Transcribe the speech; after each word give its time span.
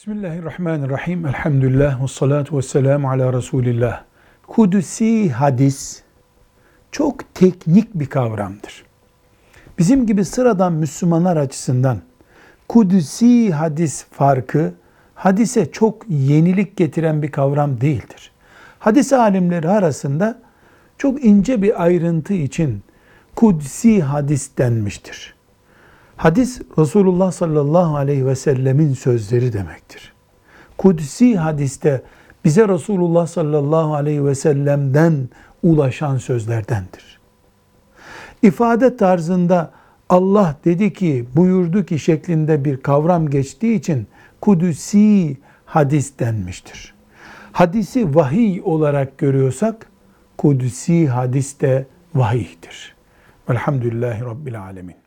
Bismillahirrahmanirrahim. 0.00 1.26
Elhamdülillah 1.26 2.02
ve 2.02 2.08
salatu 2.08 2.58
ve 2.58 2.62
selamu 2.62 3.10
ala 3.10 3.32
Resulillah. 3.32 4.02
Kudusi 4.46 5.30
hadis 5.30 6.02
çok 6.92 7.34
teknik 7.34 7.94
bir 7.94 8.06
kavramdır. 8.06 8.84
Bizim 9.78 10.06
gibi 10.06 10.24
sıradan 10.24 10.72
Müslümanlar 10.72 11.36
açısından 11.36 11.98
kudusi 12.68 13.52
hadis 13.52 14.04
farkı 14.10 14.72
hadise 15.14 15.72
çok 15.72 16.02
yenilik 16.08 16.76
getiren 16.76 17.22
bir 17.22 17.30
kavram 17.30 17.80
değildir. 17.80 18.32
Hadis 18.78 19.12
alimleri 19.12 19.68
arasında 19.68 20.42
çok 20.98 21.24
ince 21.24 21.62
bir 21.62 21.82
ayrıntı 21.82 22.32
için 22.32 22.82
kudsi 23.36 24.02
hadis 24.02 24.58
denmiştir. 24.58 25.39
Hadis 26.20 26.60
Resulullah 26.78 27.32
sallallahu 27.32 27.96
aleyhi 27.96 28.26
ve 28.26 28.36
sellemin 28.36 28.94
sözleri 28.94 29.52
demektir. 29.52 30.12
Kudsi 30.78 31.36
hadiste 31.36 32.02
bize 32.44 32.68
Resulullah 32.68 33.26
sallallahu 33.26 33.94
aleyhi 33.94 34.24
ve 34.24 34.34
sellem'den 34.34 35.28
ulaşan 35.62 36.16
sözlerdendir. 36.16 37.20
İfade 38.42 38.96
tarzında 38.96 39.70
Allah 40.08 40.56
dedi 40.64 40.92
ki, 40.92 41.26
buyurdu 41.36 41.84
ki 41.86 41.98
şeklinde 41.98 42.64
bir 42.64 42.76
kavram 42.76 43.28
geçtiği 43.28 43.74
için 43.74 44.06
kudüsi 44.40 45.36
hadis 45.64 46.18
denmiştir. 46.18 46.94
Hadisi 47.52 48.14
vahiy 48.14 48.60
olarak 48.64 49.18
görüyorsak, 49.18 49.86
kudüsi 50.38 51.08
hadis 51.08 51.60
de 51.60 51.86
vahiydir. 52.14 52.94
Velhamdülillahi 53.50 54.24
Rabbil 54.24 54.62
Alemin. 54.62 55.00